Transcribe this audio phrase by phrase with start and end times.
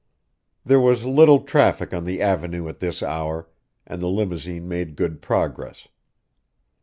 [0.65, 3.47] There was little traffic on the Avenue at this hour,
[3.85, 5.89] and the limousine made good progress.